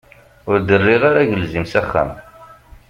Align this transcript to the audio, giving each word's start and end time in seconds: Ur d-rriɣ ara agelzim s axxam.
Ur 0.49 0.57
d-rriɣ 0.67 1.01
ara 1.09 1.19
agelzim 1.23 1.65
s 1.67 1.73
axxam. 1.81 2.09